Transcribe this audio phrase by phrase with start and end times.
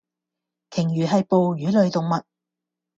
[0.71, 2.23] 鯨魚係哺乳類動物